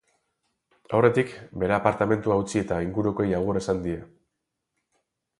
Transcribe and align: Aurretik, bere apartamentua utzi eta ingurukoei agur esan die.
Aurretik, 0.99 1.33
bere 1.63 1.75
apartamentua 1.75 2.37
utzi 2.43 2.57
eta 2.61 2.79
ingurukoei 2.85 3.27
agur 3.41 3.61
esan 3.61 3.83
die. 3.85 3.99